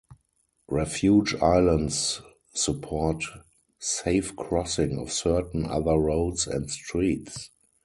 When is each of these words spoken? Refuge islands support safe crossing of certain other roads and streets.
Refuge 0.71 1.35
islands 1.43 2.23
support 2.55 3.23
safe 3.77 4.35
crossing 4.35 4.97
of 4.97 5.11
certain 5.11 5.63
other 5.67 5.95
roads 5.99 6.47
and 6.47 6.71
streets. 6.71 7.51